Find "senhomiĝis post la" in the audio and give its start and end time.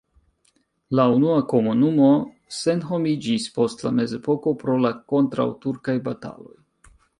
2.61-3.93